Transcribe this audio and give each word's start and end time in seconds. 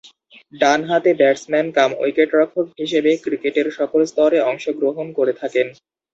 ডানহাতি 0.53 1.11
ব্যাটসম্যান 1.19 1.67
কাম 1.77 1.91
উইকেট-রক্ষক 2.01 2.67
হিসেবে 2.81 3.11
ক্রিকেটের 3.23 3.67
সকল 3.77 4.01
স্তরে 4.11 4.39
অংশগ্রহণ 4.49 5.07
করে 5.17 5.33
থাকেন। 5.41 5.67